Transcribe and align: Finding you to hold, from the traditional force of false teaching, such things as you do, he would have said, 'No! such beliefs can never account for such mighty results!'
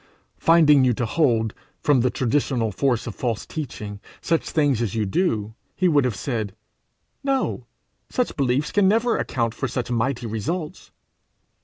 Finding 0.39 0.83
you 0.83 0.93
to 0.93 1.05
hold, 1.05 1.53
from 1.79 2.01
the 2.01 2.09
traditional 2.09 2.71
force 2.71 3.05
of 3.05 3.13
false 3.13 3.45
teaching, 3.45 3.99
such 4.19 4.49
things 4.49 4.81
as 4.81 4.95
you 4.95 5.05
do, 5.05 5.53
he 5.75 5.87
would 5.87 6.05
have 6.05 6.15
said, 6.15 6.55
'No! 7.23 7.67
such 8.09 8.35
beliefs 8.35 8.71
can 8.71 8.87
never 8.87 9.19
account 9.19 9.53
for 9.53 9.67
such 9.67 9.91
mighty 9.91 10.25
results!' 10.25 10.89